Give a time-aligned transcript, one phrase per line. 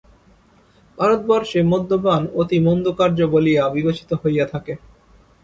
[0.97, 4.73] ভারতবর্ষে মদ্যপান অতি মন্দকার্য বলিয়া বিবেচিত হইয়া থাকে।